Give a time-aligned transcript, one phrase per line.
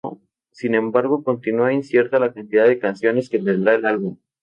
[0.51, 4.17] Sin embargo, continua incierta la cantidad de canciones que tendrá el álbum.